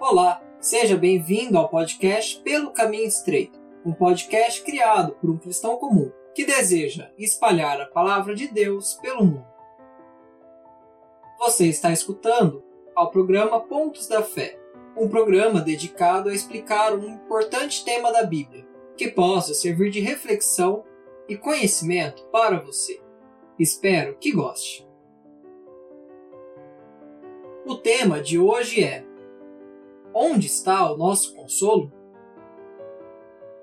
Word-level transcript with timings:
Olá, 0.00 0.40
seja 0.60 0.96
bem-vindo 0.96 1.58
ao 1.58 1.68
podcast 1.68 2.40
Pelo 2.42 2.70
Caminho 2.70 3.08
Estreito, 3.08 3.58
um 3.84 3.92
podcast 3.92 4.62
criado 4.62 5.16
por 5.20 5.28
um 5.28 5.36
cristão 5.36 5.76
comum 5.76 6.12
que 6.32 6.46
deseja 6.46 7.10
espalhar 7.18 7.80
a 7.80 7.86
palavra 7.86 8.32
de 8.32 8.46
Deus 8.46 8.94
pelo 8.94 9.24
mundo. 9.24 9.46
Você 11.40 11.66
está 11.66 11.90
escutando 11.90 12.62
ao 12.94 13.10
programa 13.10 13.58
Pontos 13.58 14.06
da 14.06 14.22
Fé, 14.22 14.56
um 14.96 15.08
programa 15.08 15.60
dedicado 15.60 16.28
a 16.28 16.32
explicar 16.32 16.94
um 16.94 17.04
importante 17.04 17.84
tema 17.84 18.12
da 18.12 18.22
Bíblia 18.22 18.64
que 18.96 19.08
possa 19.08 19.52
servir 19.52 19.90
de 19.90 19.98
reflexão 19.98 20.84
e 21.28 21.36
conhecimento 21.36 22.22
para 22.30 22.60
você. 22.60 23.02
Espero 23.58 24.16
que 24.18 24.30
goste. 24.30 24.88
O 27.66 27.74
tema 27.74 28.22
de 28.22 28.38
hoje 28.38 28.84
é 28.84 29.07
Onde 30.20 30.48
está 30.48 30.90
o 30.90 30.96
nosso 30.96 31.32
consolo? 31.32 31.92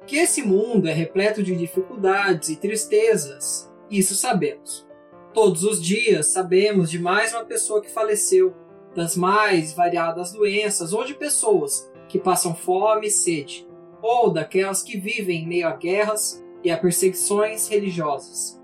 Que 0.07 0.15
esse 0.15 0.41
mundo 0.41 0.87
é 0.87 0.93
repleto 0.93 1.43
de 1.43 1.53
dificuldades 1.53 2.47
e 2.47 2.55
tristezas, 2.55 3.69
isso 3.91 4.15
sabemos. 4.15 4.87
Todos 5.33 5.65
os 5.65 5.83
dias 5.83 6.27
sabemos 6.27 6.89
de 6.89 6.97
mais 6.97 7.33
uma 7.33 7.43
pessoa 7.43 7.81
que 7.81 7.91
faleceu, 7.91 8.55
das 8.95 9.17
mais 9.17 9.73
variadas 9.73 10.31
doenças 10.31 10.93
ou 10.93 11.03
de 11.03 11.13
pessoas 11.15 11.91
que 12.07 12.17
passam 12.17 12.55
fome 12.55 13.07
e 13.07 13.11
sede, 13.11 13.67
ou 14.01 14.31
daquelas 14.31 14.81
que 14.81 14.97
vivem 14.97 15.43
em 15.43 15.47
meio 15.49 15.67
a 15.67 15.75
guerras 15.75 16.41
e 16.63 16.71
a 16.71 16.77
perseguições 16.77 17.67
religiosas. 17.67 18.57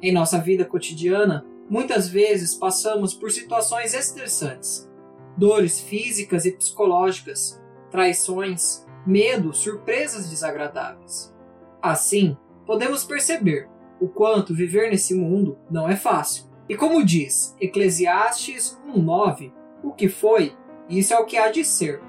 Em 0.00 0.10
nossa 0.10 0.38
vida 0.38 0.64
cotidiana, 0.64 1.44
muitas 1.68 2.08
vezes 2.08 2.54
passamos 2.54 3.12
por 3.12 3.30
situações 3.30 3.92
estressantes 3.92 4.88
dores 5.36 5.80
físicas 5.80 6.44
e 6.44 6.52
psicológicas, 6.52 7.60
traições, 7.90 8.86
medo, 9.06 9.52
surpresas 9.52 10.28
desagradáveis. 10.30 11.34
Assim, 11.82 12.36
podemos 12.66 13.04
perceber 13.04 13.68
o 14.00 14.08
quanto 14.08 14.54
viver 14.54 14.90
nesse 14.90 15.14
mundo 15.14 15.58
não 15.70 15.88
é 15.88 15.96
fácil. 15.96 16.46
E 16.68 16.76
como 16.76 17.04
diz 17.04 17.54
Eclesiastes 17.60 18.80
1:9, 18.86 19.52
o 19.82 19.92
que 19.92 20.08
foi, 20.08 20.56
isso 20.88 21.12
é 21.12 21.18
o 21.18 21.26
que 21.26 21.36
há 21.36 21.50
de 21.50 21.64
ser, 21.64 22.00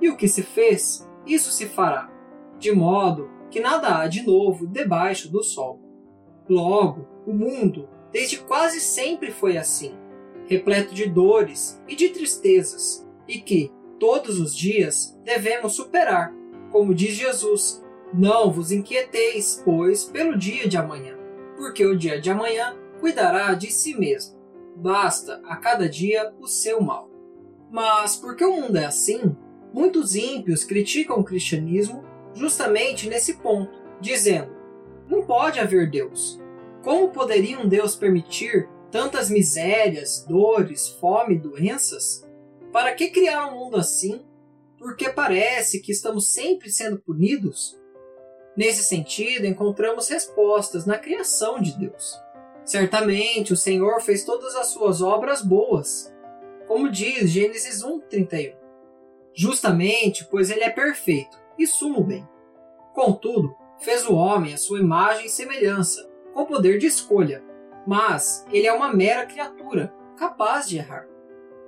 e 0.00 0.08
o 0.08 0.16
que 0.16 0.26
se 0.26 0.42
fez, 0.42 1.08
isso 1.26 1.52
se 1.52 1.66
fará, 1.66 2.10
de 2.58 2.72
modo 2.72 3.30
que 3.50 3.60
nada 3.60 3.98
há 3.98 4.08
de 4.08 4.22
novo 4.22 4.66
debaixo 4.66 5.30
do 5.30 5.42
sol. 5.42 5.80
Logo, 6.48 7.06
o 7.26 7.32
mundo 7.32 7.88
desde 8.12 8.38
quase 8.38 8.80
sempre 8.80 9.30
foi 9.30 9.56
assim 9.56 9.96
repleto 10.50 10.92
de 10.92 11.06
dores 11.08 11.80
e 11.86 11.94
de 11.94 12.08
tristezas, 12.08 13.08
e 13.28 13.40
que, 13.40 13.70
todos 14.00 14.40
os 14.40 14.54
dias, 14.54 15.16
devemos 15.24 15.74
superar. 15.74 16.34
Como 16.72 16.92
diz 16.92 17.14
Jesus: 17.14 17.82
Não 18.12 18.50
vos 18.50 18.72
inquieteis, 18.72 19.62
pois, 19.64 20.04
pelo 20.04 20.36
dia 20.36 20.68
de 20.68 20.76
amanhã, 20.76 21.16
porque 21.56 21.86
o 21.86 21.96
dia 21.96 22.20
de 22.20 22.28
amanhã 22.28 22.76
cuidará 22.98 23.54
de 23.54 23.70
si 23.70 23.96
mesmo. 23.96 24.40
Basta 24.74 25.40
a 25.44 25.56
cada 25.56 25.88
dia 25.88 26.34
o 26.40 26.48
seu 26.48 26.80
mal. 26.80 27.08
Mas 27.70 28.16
porque 28.16 28.44
o 28.44 28.60
mundo 28.60 28.76
é 28.76 28.86
assim, 28.86 29.36
muitos 29.72 30.16
ímpios 30.16 30.64
criticam 30.64 31.20
o 31.20 31.24
cristianismo 31.24 32.02
justamente 32.34 33.08
nesse 33.08 33.34
ponto, 33.34 33.78
dizendo: 34.00 34.50
não 35.08 35.22
pode 35.22 35.60
haver 35.60 35.88
Deus. 35.88 36.40
Como 36.82 37.10
poderia 37.10 37.60
um 37.60 37.68
Deus 37.68 37.94
permitir 37.94 38.68
tantas 38.90 39.30
misérias, 39.30 40.24
dores, 40.28 40.88
fome, 40.88 41.38
doenças? 41.38 42.26
Para 42.72 42.94
que 42.94 43.10
criar 43.10 43.46
um 43.46 43.58
mundo 43.58 43.76
assim? 43.76 44.24
Porque 44.78 45.08
parece 45.08 45.80
que 45.80 45.92
estamos 45.92 46.32
sempre 46.32 46.70
sendo 46.70 46.98
punidos? 46.98 47.78
Nesse 48.56 48.82
sentido, 48.82 49.46
encontramos 49.46 50.08
respostas 50.08 50.86
na 50.86 50.98
criação 50.98 51.60
de 51.60 51.78
Deus. 51.78 52.18
Certamente 52.64 53.52
o 53.52 53.56
Senhor 53.56 54.00
fez 54.00 54.24
todas 54.24 54.54
as 54.56 54.68
suas 54.68 55.00
obras 55.00 55.42
boas, 55.42 56.12
como 56.66 56.90
diz 56.90 57.30
Gênesis 57.30 57.82
1:31. 57.82 58.54
Justamente, 59.34 60.26
pois 60.30 60.50
ele 60.50 60.64
é 60.64 60.70
perfeito 60.70 61.38
e 61.58 61.66
sumo 61.66 62.02
bem. 62.02 62.28
Contudo, 62.92 63.54
fez 63.78 64.06
o 64.06 64.14
homem 64.14 64.54
à 64.54 64.58
sua 64.58 64.80
imagem 64.80 65.26
e 65.26 65.30
semelhança, 65.30 66.08
com 66.34 66.44
poder 66.44 66.78
de 66.78 66.86
escolha, 66.86 67.42
mas 67.90 68.46
ele 68.52 68.68
é 68.68 68.72
uma 68.72 68.94
mera 68.94 69.26
criatura, 69.26 69.92
capaz 70.16 70.68
de 70.68 70.76
errar. 70.76 71.08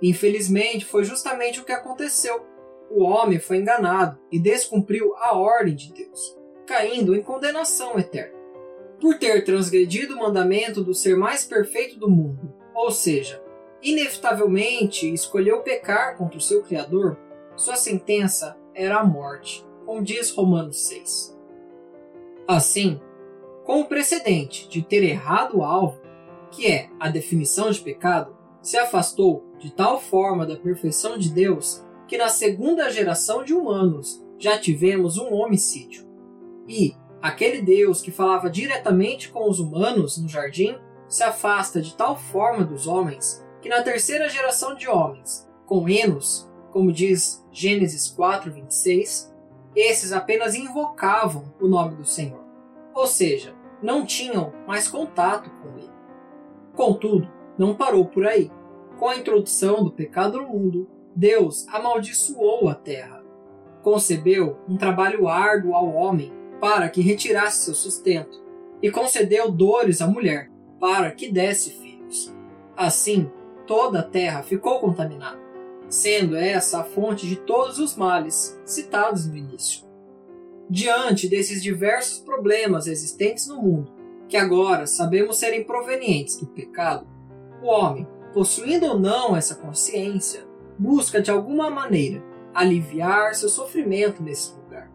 Infelizmente, 0.01 0.85
foi 0.85 1.03
justamente 1.03 1.59
o 1.59 1.65
que 1.65 1.73
aconteceu. 1.73 2.47
O 2.89 3.03
homem 3.03 3.41
foi 3.41 3.57
enganado 3.57 4.21
e 4.31 4.39
descumpriu 4.39 5.17
a 5.17 5.37
ordem 5.37 5.75
de 5.75 5.93
Deus, 5.93 6.39
caindo 6.65 7.17
em 7.17 7.23
condenação 7.25 7.99
eterna. 7.99 8.39
Por 9.01 9.19
ter 9.19 9.43
transgredido 9.43 10.15
o 10.15 10.21
mandamento 10.21 10.81
do 10.81 10.95
ser 10.95 11.17
mais 11.17 11.45
perfeito 11.45 11.99
do 11.99 12.09
mundo, 12.09 12.55
ou 12.73 12.93
seja, 12.93 13.43
inevitavelmente 13.83 15.13
escolheu 15.13 15.63
pecar 15.63 16.17
contra 16.17 16.39
o 16.39 16.41
seu 16.41 16.63
Criador, 16.63 17.19
sua 17.57 17.75
sentença 17.75 18.57
era 18.77 18.99
a 18.99 19.05
morte, 19.05 19.67
como 19.85 20.01
diz 20.01 20.31
Romanos 20.31 20.87
6. 20.87 21.37
Assim, 22.47 23.01
com 23.65 23.81
o 23.81 23.87
precedente 23.87 24.69
de 24.69 24.83
ter 24.83 25.03
errado 25.03 25.59
o 25.59 25.65
alvo, 25.65 26.02
que 26.53 26.67
é 26.67 26.91
a 27.01 27.09
definição 27.09 27.71
de 27.71 27.81
pecado, 27.81 28.37
se 28.61 28.77
afastou 28.77 29.45
de 29.59 29.73
tal 29.73 30.01
forma 30.01 30.47
da 30.47 30.57
perfeição 30.57 31.19
de 31.19 31.31
Deus 31.31 31.85
que 32.07 32.19
na 32.19 32.29
segunda 32.29 32.91
geração 32.91 33.43
de 33.43 33.55
humanos 33.55 34.23
já 34.39 34.59
tivemos 34.59 35.17
um 35.19 35.33
homicídio. 35.33 36.07
E 36.69 36.95
aquele 37.21 37.63
Deus 37.63 38.01
que 38.03 38.11
falava 38.11 38.51
diretamente 38.51 39.31
com 39.31 39.49
os 39.49 39.59
humanos 39.59 40.19
no 40.19 40.29
jardim 40.29 40.77
se 41.09 41.23
afasta 41.23 41.81
de 41.81 41.97
tal 41.97 42.17
forma 42.17 42.65
dos 42.65 42.87
homens 42.87 43.45
que 43.61 43.69
na 43.69 43.83
terceira 43.83 44.29
geração 44.29 44.75
de 44.75 44.89
homens, 44.89 45.49
com 45.65 45.89
Enos, 45.89 46.51
como 46.71 46.93
diz 46.93 47.47
Gênesis 47.53 48.09
4:26, 48.09 49.33
esses 49.75 50.13
apenas 50.13 50.55
invocavam 50.55 51.55
o 51.61 51.69
nome 51.69 51.97
do 51.97 52.05
Senhor. 52.05 52.45
Ou 52.95 53.07
seja, 53.07 53.55
não 53.83 54.05
tinham 54.05 54.53
mais 54.67 54.89
contato 54.89 55.51
com 55.63 55.79
ele. 55.79 55.92
Contudo, 56.75 57.31
não 57.59 57.75
parou 57.75 58.07
por 58.07 58.27
aí. 58.27 58.51
Com 58.99 59.09
a 59.09 59.17
introdução 59.17 59.83
do 59.83 59.91
pecado 59.91 60.39
no 60.39 60.49
mundo, 60.49 60.89
Deus 61.15 61.67
amaldiçoou 61.69 62.69
a 62.69 62.75
terra. 62.75 63.23
Concebeu 63.83 64.59
um 64.69 64.77
trabalho 64.77 65.29
árduo 65.29 65.75
ao 65.75 65.93
homem 65.93 66.33
para 66.61 66.89
que 66.89 67.01
retirasse 67.01 67.65
seu 67.65 67.75
sustento, 67.75 68.41
e 68.81 68.91
concedeu 68.91 69.51
dores 69.51 70.01
à 70.01 70.07
mulher 70.07 70.51
para 70.79 71.11
que 71.11 71.31
desse 71.31 71.71
filhos. 71.71 72.35
Assim, 72.77 73.31
toda 73.67 74.01
a 74.01 74.05
terra 74.05 74.43
ficou 74.43 74.79
contaminada, 74.79 75.41
sendo 75.89 76.37
essa 76.37 76.81
a 76.81 76.85
fonte 76.85 77.27
de 77.27 77.37
todos 77.37 77.79
os 77.79 77.97
males 77.97 78.61
citados 78.65 79.27
no 79.27 79.37
início. 79.37 79.85
Diante 80.71 81.29
desses 81.29 81.63
diversos 81.63 82.21
problemas 82.21 82.87
existentes 82.87 83.47
no 83.49 83.61
mundo, 83.61 83.93
que 84.33 84.37
agora 84.39 84.87
sabemos 84.87 85.37
serem 85.37 85.63
provenientes 85.63 86.39
do 86.39 86.47
pecado, 86.47 87.07
o 87.63 87.67
homem, 87.67 88.09
possuindo 88.33 88.87
ou 88.87 88.99
não 88.99 89.37
essa 89.37 89.55
consciência, 89.55 90.49
busca 90.79 91.21
de 91.21 91.31
alguma 91.31 91.69
maneira 91.69 92.25
aliviar 92.55 93.35
seu 93.35 93.51
sofrimento 93.51 94.23
nesse 94.23 94.55
lugar. 94.55 94.91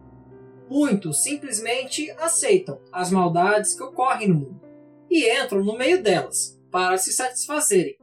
Muitos 0.68 1.22
simplesmente 1.22 2.10
aceitam 2.18 2.80
as 2.90 3.12
maldades 3.12 3.74
que 3.74 3.82
ocorrem 3.84 4.26
no 4.26 4.34
mundo 4.34 4.60
e 5.08 5.30
entram 5.30 5.62
no 5.62 5.78
meio 5.78 6.02
delas 6.02 6.60
para 6.68 6.98
se 6.98 7.12
satisfazerem, 7.12 7.96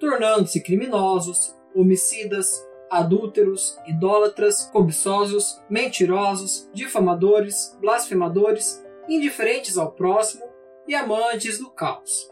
tornando-se 0.00 0.60
criminosos, 0.60 1.56
homicidas, 1.76 2.60
adúlteros, 2.90 3.78
idólatras, 3.86 4.68
cobiçosos, 4.72 5.62
mentirosos, 5.70 6.68
difamadores, 6.74 7.78
blasfemadores, 7.80 8.84
indiferentes 9.08 9.78
ao 9.78 9.92
próximo 9.92 10.51
e 10.86 10.94
amantes 10.94 11.58
do 11.58 11.70
caos. 11.70 12.30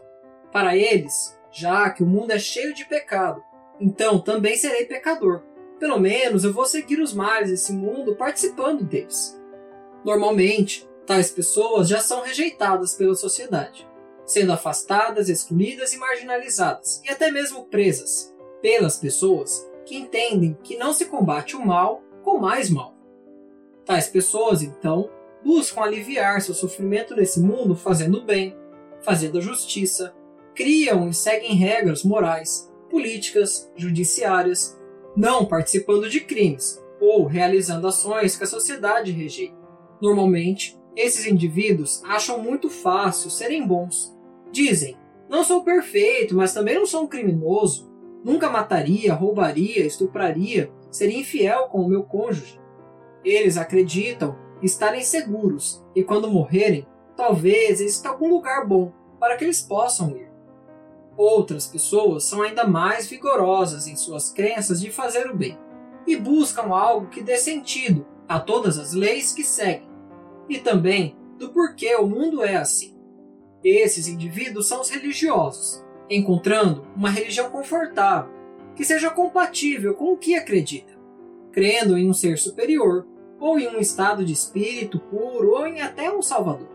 Para 0.51 0.75
eles, 0.75 1.37
já 1.51 1.89
que 1.89 2.03
o 2.03 2.07
mundo 2.07 2.31
é 2.31 2.39
cheio 2.39 2.73
de 2.73 2.85
pecado, 2.85 3.43
então 3.79 4.19
também 4.19 4.55
serei 4.55 4.85
pecador. 4.85 5.43
Pelo 5.79 5.99
menos 5.99 6.43
eu 6.43 6.53
vou 6.53 6.65
seguir 6.65 6.99
os 6.99 7.13
males 7.13 7.49
desse 7.49 7.73
mundo 7.73 8.15
participando 8.15 8.83
deles. 8.83 9.39
Normalmente, 10.05 10.87
tais 11.05 11.31
pessoas 11.31 11.87
já 11.87 11.99
são 11.99 12.21
rejeitadas 12.21 12.93
pela 12.93 13.15
sociedade, 13.15 13.87
sendo 14.25 14.53
afastadas, 14.53 15.29
excluídas 15.29 15.93
e 15.93 15.97
marginalizadas, 15.97 17.01
e 17.03 17.09
até 17.09 17.31
mesmo 17.31 17.65
presas, 17.65 18.33
pelas 18.61 18.97
pessoas 18.97 19.67
que 19.85 19.97
entendem 19.97 20.57
que 20.63 20.77
não 20.77 20.93
se 20.93 21.05
combate 21.05 21.55
o 21.55 21.65
mal 21.65 22.03
com 22.23 22.37
mais 22.37 22.69
mal. 22.69 22.95
Tais 23.85 24.07
pessoas, 24.07 24.61
então, 24.61 25.09
buscam 25.43 25.81
aliviar 25.81 26.41
seu 26.41 26.53
sofrimento 26.53 27.15
nesse 27.15 27.39
mundo 27.39 27.75
fazendo 27.75 28.19
o 28.19 28.25
bem, 28.25 28.55
fazendo 29.01 29.37
a 29.37 29.41
justiça, 29.41 30.13
criam 30.55 31.09
e 31.09 31.13
seguem 31.13 31.55
regras 31.55 32.03
morais, 32.03 32.71
políticas, 32.89 33.71
judiciárias, 33.75 34.79
não 35.15 35.45
participando 35.45 36.09
de 36.09 36.21
crimes, 36.21 36.81
ou 36.99 37.25
realizando 37.25 37.87
ações 37.87 38.35
que 38.35 38.43
a 38.43 38.47
sociedade 38.47 39.11
rejeita. 39.11 39.59
Normalmente, 40.01 40.79
esses 40.95 41.25
indivíduos 41.25 42.03
acham 42.05 42.41
muito 42.41 42.69
fácil 42.69 43.29
serem 43.29 43.65
bons. 43.65 44.15
Dizem: 44.51 44.97
Não 45.29 45.43
sou 45.43 45.63
perfeito, 45.63 46.35
mas 46.35 46.53
também 46.53 46.75
não 46.75 46.85
sou 46.85 47.03
um 47.03 47.07
criminoso. 47.07 47.89
Nunca 48.23 48.49
mataria, 48.49 49.13
roubaria, 49.13 49.85
estupraria, 49.85 50.71
seria 50.91 51.19
infiel 51.19 51.69
com 51.69 51.79
o 51.79 51.87
meu 51.87 52.03
cônjuge. 52.03 52.59
Eles 53.23 53.57
acreditam 53.57 54.35
estarem 54.61 55.03
seguros 55.03 55.83
e 55.95 56.03
quando 56.03 56.29
morrerem, 56.29 56.87
talvez 57.15 57.81
exista 57.81 58.09
algum 58.09 58.29
lugar 58.29 58.65
bom 58.65 58.91
para 59.19 59.37
que 59.37 59.43
eles 59.43 59.61
possam 59.61 60.15
ir. 60.15 60.29
Outras 61.17 61.67
pessoas 61.67 62.23
são 62.23 62.41
ainda 62.41 62.65
mais 62.65 63.07
vigorosas 63.07 63.87
em 63.87 63.95
suas 63.95 64.31
crenças 64.31 64.81
de 64.81 64.91
fazer 64.91 65.29
o 65.29 65.35
bem 65.35 65.57
e 66.07 66.15
buscam 66.15 66.73
algo 66.73 67.07
que 67.07 67.21
dê 67.21 67.37
sentido 67.37 68.05
a 68.27 68.39
todas 68.39 68.77
as 68.79 68.93
leis 68.93 69.31
que 69.31 69.43
seguem 69.43 69.89
e 70.49 70.57
também 70.57 71.15
do 71.37 71.49
porquê 71.49 71.95
o 71.95 72.07
mundo 72.07 72.43
é 72.43 72.55
assim. 72.55 72.95
Esses 73.63 74.07
indivíduos 74.07 74.67
são 74.67 74.81
os 74.81 74.89
religiosos, 74.89 75.83
encontrando 76.09 76.87
uma 76.95 77.09
religião 77.09 77.49
confortável, 77.49 78.33
que 78.75 78.83
seja 78.83 79.09
compatível 79.09 79.93
com 79.93 80.13
o 80.13 80.17
que 80.17 80.35
acredita, 80.35 80.93
crendo 81.51 81.97
em 81.97 82.09
um 82.09 82.13
ser 82.13 82.37
superior, 82.37 83.05
ou 83.41 83.59
em 83.59 83.67
um 83.67 83.79
estado 83.79 84.23
de 84.23 84.31
espírito 84.31 84.99
puro, 84.99 85.53
ou 85.53 85.65
em 85.65 85.81
até 85.81 86.13
um 86.13 86.21
salvador. 86.21 86.69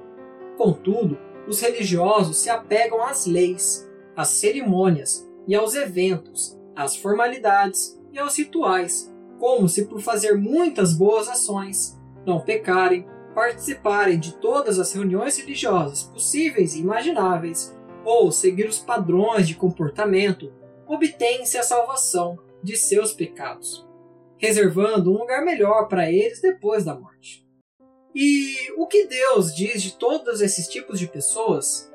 Contudo, 0.59 1.17
os 1.47 1.61
religiosos 1.61 2.39
se 2.39 2.51
apegam 2.51 3.03
às 3.03 3.25
leis, 3.25 3.89
às 4.17 4.31
cerimônias 4.31 5.25
e 5.47 5.55
aos 5.55 5.77
eventos, 5.77 6.59
às 6.75 6.97
formalidades 6.97 7.97
e 8.13 8.19
aos 8.19 8.37
rituais, 8.37 9.15
como 9.39 9.69
se 9.69 9.85
por 9.85 10.01
fazer 10.01 10.35
muitas 10.35 10.93
boas 10.93 11.29
ações, 11.29 11.97
não 12.27 12.41
pecarem, 12.41 13.07
participarem 13.33 14.19
de 14.19 14.35
todas 14.35 14.81
as 14.81 14.93
reuniões 14.93 15.37
religiosas 15.37 16.03
possíveis 16.03 16.75
e 16.75 16.81
imagináveis, 16.81 17.77
ou 18.05 18.33
seguir 18.33 18.67
os 18.67 18.79
padrões 18.79 19.47
de 19.47 19.55
comportamento, 19.55 20.53
obtém-se 20.87 21.59
a 21.59 21.63
salvação 21.63 22.39
de 22.63 22.77
seus 22.77 23.13
pecados, 23.13 23.86
reservando 24.39 25.11
um 25.11 25.19
lugar 25.19 25.45
melhor 25.45 25.89
para 25.89 26.11
eles 26.11 26.41
depois 26.41 26.85
da 26.85 26.95
morte. 26.95 27.47
E 28.15 28.73
o 28.77 28.87
que 28.87 29.07
Deus 29.07 29.55
diz 29.55 29.83
de 29.83 29.97
todos 29.97 30.41
esses 30.41 30.69
tipos 30.69 30.99
de 30.99 31.07
pessoas? 31.07 31.93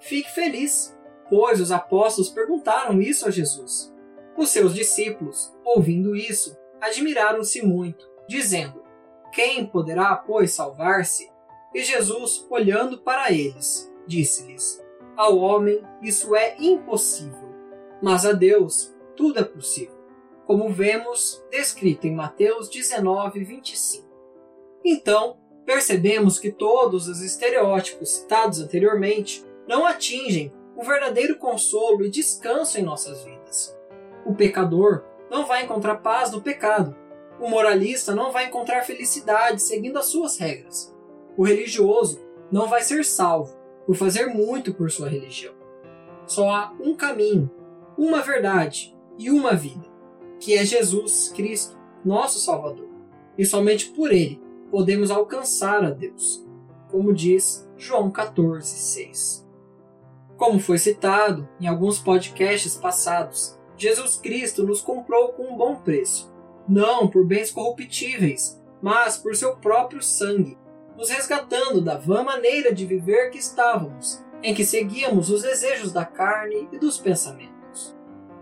Fique 0.00 0.30
feliz, 0.30 0.96
pois 1.28 1.60
os 1.60 1.70
apóstolos 1.70 2.30
perguntaram 2.30 3.00
isso 3.00 3.26
a 3.26 3.30
Jesus. 3.30 3.92
Os 4.36 4.50
seus 4.50 4.74
discípulos, 4.74 5.52
ouvindo 5.64 6.16
isso, 6.16 6.56
admiraram-se 6.80 7.60
muito, 7.62 8.08
dizendo: 8.28 8.82
quem 9.32 9.66
poderá, 9.66 10.16
pois, 10.16 10.52
salvar-se? 10.52 11.30
E 11.74 11.82
Jesus, 11.82 12.46
olhando 12.48 12.98
para 12.98 13.30
eles, 13.30 13.92
disse-lhes: 14.06 14.82
Ao 15.16 15.36
homem 15.38 15.82
isso 16.02 16.34
é 16.34 16.56
impossível, 16.58 17.48
mas 18.02 18.24
a 18.24 18.32
Deus 18.32 18.94
tudo 19.16 19.38
é 19.38 19.44
possível, 19.44 19.97
como 20.48 20.70
vemos 20.70 21.44
descrito 21.50 22.06
em 22.06 22.14
Mateus 22.14 22.70
19, 22.70 23.44
25. 23.44 24.08
Então, 24.82 25.36
percebemos 25.66 26.38
que 26.38 26.50
todos 26.50 27.06
os 27.06 27.20
estereótipos 27.20 28.08
citados 28.08 28.58
anteriormente 28.58 29.44
não 29.68 29.84
atingem 29.84 30.50
o 30.74 30.82
verdadeiro 30.82 31.36
consolo 31.36 32.02
e 32.02 32.08
descanso 32.08 32.80
em 32.80 32.82
nossas 32.82 33.22
vidas. 33.24 33.78
O 34.24 34.34
pecador 34.34 35.04
não 35.30 35.44
vai 35.44 35.64
encontrar 35.64 35.96
paz 35.96 36.32
no 36.32 36.40
pecado, 36.40 36.96
o 37.38 37.46
moralista 37.46 38.14
não 38.14 38.32
vai 38.32 38.46
encontrar 38.46 38.86
felicidade 38.86 39.60
seguindo 39.60 39.98
as 39.98 40.06
suas 40.06 40.38
regras. 40.38 40.96
O 41.36 41.44
religioso 41.44 42.24
não 42.50 42.66
vai 42.66 42.80
ser 42.80 43.04
salvo 43.04 43.54
por 43.84 43.96
fazer 43.96 44.28
muito 44.28 44.72
por 44.72 44.90
sua 44.90 45.10
religião. 45.10 45.52
Só 46.26 46.48
há 46.48 46.72
um 46.80 46.96
caminho, 46.96 47.50
uma 47.98 48.22
verdade 48.22 48.96
e 49.18 49.30
uma 49.30 49.52
vida, 49.52 49.97
que 50.40 50.54
é 50.54 50.64
Jesus 50.64 51.32
Cristo, 51.34 51.78
nosso 52.04 52.38
Salvador. 52.38 52.88
E 53.36 53.44
somente 53.44 53.90
por 53.90 54.12
ele 54.12 54.40
podemos 54.70 55.10
alcançar 55.10 55.84
a 55.84 55.90
Deus, 55.90 56.46
como 56.90 57.12
diz 57.12 57.68
João 57.76 58.10
14:6. 58.10 59.46
Como 60.36 60.60
foi 60.60 60.78
citado 60.78 61.48
em 61.60 61.66
alguns 61.66 61.98
podcasts 61.98 62.76
passados, 62.76 63.58
Jesus 63.76 64.16
Cristo 64.16 64.64
nos 64.64 64.80
comprou 64.80 65.28
com 65.32 65.52
um 65.52 65.56
bom 65.56 65.76
preço 65.76 66.32
não 66.68 67.08
por 67.08 67.24
bens 67.24 67.50
corruptíveis, 67.50 68.60
mas 68.82 69.16
por 69.16 69.34
seu 69.34 69.56
próprio 69.56 70.02
sangue, 70.02 70.58
nos 70.96 71.08
resgatando 71.08 71.80
da 71.80 71.96
vã 71.96 72.22
maneira 72.22 72.72
de 72.72 72.84
viver 72.84 73.30
que 73.30 73.38
estávamos, 73.38 74.22
em 74.42 74.54
que 74.54 74.64
seguíamos 74.64 75.30
os 75.30 75.42
desejos 75.42 75.92
da 75.92 76.04
carne 76.04 76.68
e 76.70 76.78
dos 76.78 76.98
pensamentos. 76.98 77.57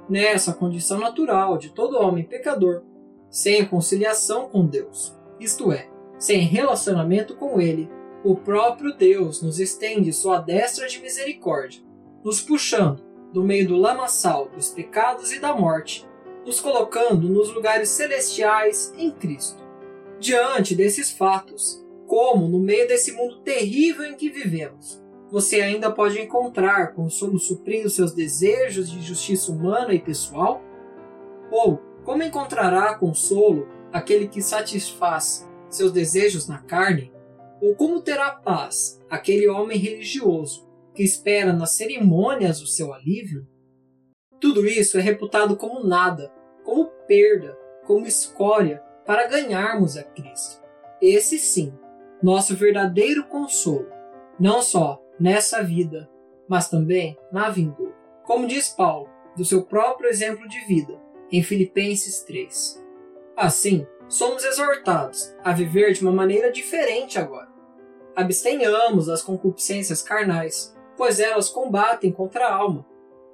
Nessa 0.09 0.53
condição 0.53 0.99
natural 0.99 1.59
de 1.59 1.71
todo 1.71 1.99
homem 1.99 2.25
pecador, 2.25 2.83
sem 3.29 3.67
conciliação 3.67 4.49
com 4.49 4.65
Deus, 4.67 5.17
isto 5.41 5.73
é, 5.73 5.89
sem 6.19 6.41
relacionamento 6.41 7.35
com 7.35 7.61
Ele, 7.61 7.91
o 8.25 8.37
próprio 8.37 8.97
Deus 8.97 9.43
nos 9.43 9.59
estende 9.59 10.13
sua 10.13 10.39
destra 10.39 10.89
de 10.89 11.01
misericórdia, 11.01 11.83
nos 12.25 12.41
puxando 12.41 13.05
do 13.33 13.43
meio 13.43 13.69
do 13.69 13.77
lamaçal 13.77 14.49
dos 14.49 14.71
pecados 14.71 15.33
e 15.33 15.41
da 15.41 15.55
morte 15.55 16.07
nos 16.47 16.61
colocando 16.61 17.29
nos 17.29 17.53
lugares 17.53 17.89
celestiais 17.89 18.95
em 18.97 19.11
Cristo. 19.11 19.61
Diante 20.21 20.77
desses 20.77 21.11
fatos, 21.11 21.85
como 22.07 22.47
no 22.47 22.61
meio 22.61 22.87
desse 22.87 23.13
mundo 23.13 23.41
terrível 23.41 24.05
em 24.05 24.15
que 24.15 24.31
vivemos, 24.31 25.03
você 25.37 25.61
ainda 25.61 25.93
pode 25.93 26.19
encontrar 26.19 26.95
consolo 26.95 27.39
suprindo 27.39 27.91
seus 27.91 28.15
desejos 28.15 28.91
de 28.91 29.03
justiça 29.03 29.53
humana 29.53 29.93
e 29.93 30.01
pessoal? 30.01 30.63
Ou 31.51 31.77
como 32.07 32.23
encontrará 32.23 32.95
consolo 32.95 33.69
aquele 33.93 34.29
que 34.29 34.41
satisfaz 34.41 35.47
seus 35.69 35.93
desejos 35.93 36.49
na 36.49 36.57
carne? 36.61 37.13
Ou 37.61 37.75
como 37.75 38.01
terá 38.01 38.31
paz 38.31 38.99
aquele 39.11 39.47
homem 39.47 39.77
religioso 39.77 40.67
que 40.95 41.03
espera 41.03 41.53
nas 41.53 41.73
cerimônias 41.73 42.63
o 42.63 42.67
seu 42.67 42.95
alívio? 42.95 43.47
Tudo 44.41 44.65
isso 44.65 44.97
é 44.97 45.03
reputado 45.03 45.55
como 45.55 45.87
nada 45.87 46.33
como 46.65 46.87
perda, 47.07 47.59
como 47.85 48.07
escória 48.07 48.83
para 49.05 49.29
ganharmos 49.29 49.99
a 49.99 50.03
Cristo. 50.03 50.63
Esse 50.99 51.39
sim, 51.39 51.75
nosso 52.23 52.57
verdadeiro 52.57 53.25
consolo, 53.25 53.87
não 54.41 54.63
só 54.63 55.03
nessa 55.19 55.63
vida, 55.63 56.09
mas 56.49 56.69
também 56.69 57.19
na 57.33 57.49
vindoura. 57.51 57.95
Como 58.25 58.47
diz 58.47 58.69
Paulo, 58.69 59.09
do 59.37 59.45
seu 59.45 59.63
próprio 59.65 60.09
exemplo 60.09 60.49
de 60.49 60.61
vida, 60.67 61.01
em 61.31 61.43
Filipenses 61.43 62.23
3. 62.23 62.85
Assim, 63.37 63.87
somos 64.09 64.45
exortados 64.45 65.35
a 65.45 65.53
viver 65.53 65.93
de 65.93 66.03
uma 66.03 66.13
maneira 66.13 66.51
diferente 66.51 67.19
agora. 67.19 67.49
Abstenhamos 68.15 69.07
das 69.07 69.23
concupiscências 69.23 70.03
carnais, 70.03 70.75
pois 70.97 71.21
elas 71.21 71.49
combatem 71.49 72.11
contra 72.11 72.47
a 72.47 72.55
alma 72.55 72.87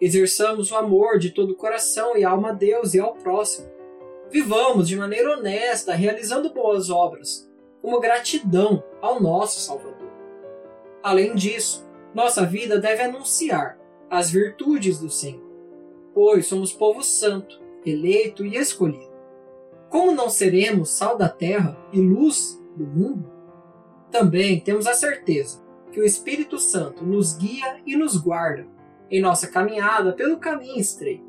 Exerçamos 0.03 0.73
o 0.73 0.77
amor 0.77 1.17
de 1.21 1.31
todo 1.31 1.53
o 1.53 1.55
coração 1.55 2.17
e 2.17 2.25
alma 2.25 2.49
a 2.49 2.53
Deus 2.53 2.93
e 2.93 2.99
ao 2.99 3.15
próximo. 3.15 3.69
Vivamos 4.29 4.89
de 4.89 4.97
maneira 4.97 5.31
honesta, 5.31 5.95
realizando 5.95 6.53
boas 6.53 6.91
obras, 6.91 7.49
como 7.81 8.01
gratidão 8.01 8.83
ao 9.01 9.23
nosso 9.23 9.61
Salvador. 9.61 10.12
Além 11.03 11.35
disso, 11.35 11.87
nossa 12.15 12.47
vida 12.47 12.79
deve 12.79 13.03
anunciar 13.03 13.79
as 14.09 14.31
virtudes 14.31 14.99
do 14.99 15.11
Senhor, 15.11 15.43
pois 16.15 16.47
somos 16.47 16.73
povo 16.73 17.03
santo, 17.03 17.61
eleito 17.85 18.45
e 18.45 18.57
escolhido. 18.57 19.13
Como 19.89 20.13
não 20.13 20.31
seremos 20.31 20.91
sal 20.91 21.17
da 21.17 21.29
terra 21.29 21.77
e 21.93 22.01
luz 22.01 22.63
do 22.77 22.87
mundo? 22.87 23.31
Também 24.11 24.61
temos 24.61 24.87
a 24.87 24.95
certeza 24.95 25.63
que 25.91 26.01
o 26.01 26.05
Espírito 26.05 26.59
Santo 26.59 27.05
nos 27.05 27.37
guia 27.37 27.81
e 27.87 27.97
nos 27.97 28.17
guarda 28.17 28.67
em 29.11 29.21
nossa 29.21 29.49
caminhada 29.49 30.13
pelo 30.13 30.39
caminho 30.39 30.79
estreito, 30.79 31.25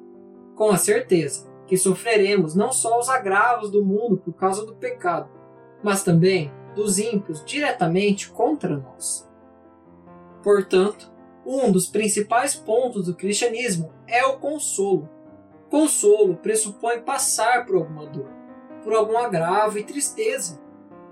com 0.56 0.70
a 0.70 0.78
certeza 0.78 1.52
que 1.66 1.78
sofreremos 1.78 2.56
não 2.56 2.72
só 2.72 3.00
os 3.00 3.10
agravos 3.10 3.72
do 3.72 3.84
mundo 3.84 4.18
por 4.18 4.34
causa 4.34 4.66
do 4.66 4.76
pecado, 4.76 5.30
mas 5.82 6.04
também 6.04 6.52
dos 6.76 7.00
ímpios 7.00 7.44
diretamente 7.44 8.30
contra 8.30 8.78
nós. 8.78 9.30
Portanto, 10.44 11.12
um 11.46 11.72
dos 11.72 11.88
principais 11.88 12.54
pontos 12.54 13.06
do 13.06 13.16
cristianismo 13.16 13.94
é 14.08 14.26
o 14.26 14.38
consolo. 14.38 15.10
Consolo 15.70 16.36
pressupõe 16.36 17.02
passar 17.02 17.66
por 17.66 17.78
alguma 17.78 18.06
dor, 18.06 18.30
por 18.84 18.94
algum 18.94 19.18
agravo 19.18 19.80
e 19.80 19.84
tristeza. 19.84 20.62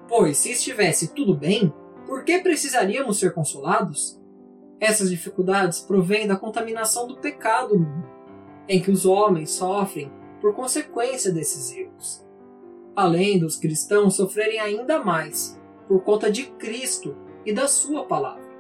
Pois, 0.07 0.37
se 0.37 0.51
estivesse 0.51 1.13
tudo 1.13 1.33
bem, 1.33 1.73
por 2.05 2.23
que 2.23 2.39
precisaríamos 2.39 3.17
ser 3.17 3.33
consolados? 3.33 4.21
Essas 4.79 5.09
dificuldades 5.09 5.79
provêm 5.79 6.27
da 6.27 6.35
contaminação 6.35 7.07
do 7.07 7.17
pecado 7.17 7.77
no 7.77 7.85
mundo, 7.85 8.09
em 8.67 8.81
que 8.81 8.91
os 8.91 9.05
homens 9.05 9.51
sofrem 9.51 10.11
por 10.41 10.53
consequência 10.53 11.31
desses 11.31 11.75
erros. 11.75 12.25
além 12.95 13.39
dos 13.39 13.55
cristãos 13.55 14.15
sofrerem 14.15 14.59
ainda 14.59 15.03
mais 15.03 15.57
por 15.87 16.03
conta 16.03 16.29
de 16.31 16.47
Cristo 16.51 17.15
e 17.45 17.53
da 17.53 17.67
Sua 17.67 18.05
palavra. 18.05 18.50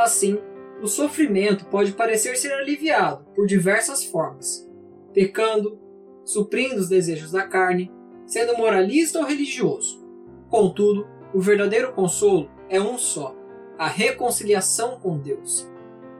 Assim, 0.00 0.38
o 0.80 0.86
sofrimento 0.86 1.66
pode 1.66 1.92
parecer 1.92 2.34
ser 2.34 2.54
aliviado 2.54 3.22
por 3.34 3.46
diversas 3.46 4.02
formas, 4.02 4.66
pecando, 5.12 5.78
suprindo 6.24 6.76
os 6.76 6.88
desejos 6.88 7.32
da 7.32 7.46
carne, 7.46 7.92
sendo 8.24 8.56
moralista 8.56 9.18
ou 9.18 9.26
religioso. 9.26 10.02
Contudo, 10.48 11.06
o 11.34 11.40
verdadeiro 11.40 11.92
consolo 11.92 12.50
é 12.70 12.80
um 12.80 12.96
só: 12.96 13.36
a 13.76 13.88
reconciliação 13.88 14.98
com 14.98 15.18
Deus, 15.18 15.70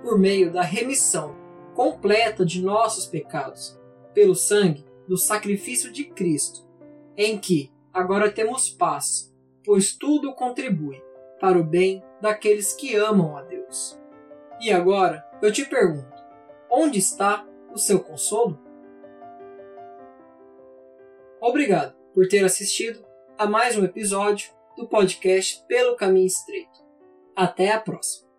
por 0.03 0.19
meio 0.19 0.53
da 0.53 0.61
remissão 0.61 1.35
completa 1.75 2.45
de 2.45 2.63
nossos 2.63 3.07
pecados, 3.07 3.81
pelo 4.13 4.35
sangue 4.35 4.85
do 5.09 5.17
sacrifício 5.17 5.91
de 5.91 6.05
Cristo, 6.05 6.69
em 7.17 7.39
que 7.39 7.73
agora 7.95 8.31
temos 8.31 8.69
paz, 8.69 9.35
pois 9.65 9.95
tudo 9.95 10.35
contribui 10.35 11.03
para 11.41 11.59
o 11.59 11.65
bem 11.65 12.05
daqueles 12.21 12.75
que 12.75 12.95
amam 12.95 13.39
a 13.39 13.43
Deus. 13.71 13.99
E 14.61 14.71
agora 14.71 15.25
eu 15.41 15.53
te 15.53 15.65
pergunto: 15.65 16.23
onde 16.69 16.99
está 16.99 17.47
o 17.73 17.79
seu 17.79 18.01
consolo? 18.01 18.59
Obrigado 21.41 21.97
por 22.13 22.29
ter 22.29 22.45
assistido 22.45 23.07
a 23.39 23.47
mais 23.47 23.79
um 23.79 23.85
episódio 23.85 24.51
do 24.77 24.87
podcast 24.87 25.65
Pelo 25.67 25.97
Caminho 25.97 26.27
Estreito. 26.27 26.85
Até 27.35 27.73
a 27.73 27.81
próxima! 27.81 28.30